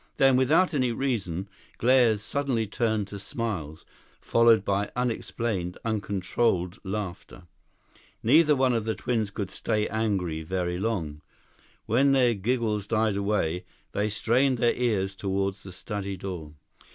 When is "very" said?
10.41-10.79